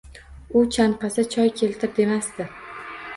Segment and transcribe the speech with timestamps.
[0.61, 2.49] U chanqasa, choy keltir, demasdi.